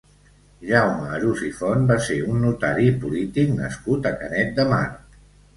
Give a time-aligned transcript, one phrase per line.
[0.69, 4.85] Jaume Arús i Font va ser un notari i polític nascut a Canet de Mar.